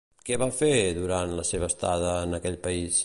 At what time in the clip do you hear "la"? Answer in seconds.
1.41-1.45